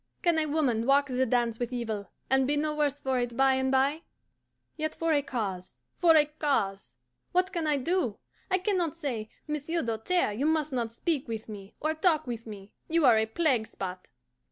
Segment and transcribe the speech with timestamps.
[0.23, 3.53] Can a woman walk the dance with evil, and be no worse for it by
[3.53, 4.01] and bye?
[4.75, 6.95] Yet for a cause, for a cause!
[7.33, 8.17] What can I do?
[8.49, 12.47] I can not say, "Monsieur Doltaire, you must not speak with me, or talk with
[12.47, 14.07] me; you are a plague spot."